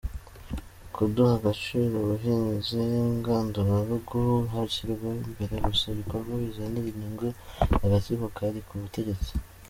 [0.95, 2.81] –Kudaha agaciro ubuhinzi
[3.17, 4.19] ngandurarugo
[4.51, 7.27] hashyirwa imbere gusa ibikorwa bizanira inyungu
[7.85, 9.31] agatsiko kari ku butegetsi;